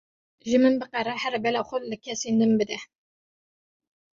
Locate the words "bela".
1.45-1.61